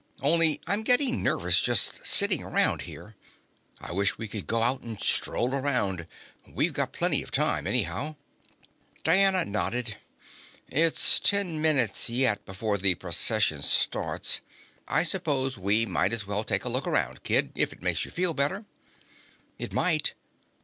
[0.23, 3.15] "Only I'm getting nervous just sitting around here.
[3.79, 6.07] I wish we could go out and stroll around;
[6.47, 8.15] we've got plenty of time, anyhow."
[9.03, 9.97] Diana nodded.
[10.67, 14.41] "It's ten minutes yet before the Procession starts.
[14.87, 18.09] I suppose we might as well take a look around, kid, if it makes you
[18.09, 18.65] feel better."
[19.59, 20.15] "It might."